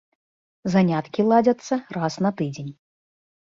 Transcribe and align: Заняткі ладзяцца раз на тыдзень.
Заняткі 0.75 1.27
ладзяцца 1.33 1.81
раз 2.01 2.13
на 2.27 2.35
тыдзень. 2.43 2.77